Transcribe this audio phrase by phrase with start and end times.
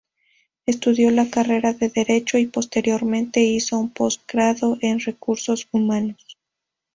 [0.65, 6.39] Estudió la carrera de Derecho y posteriormente hizo un post-grado en Recursos Humanos.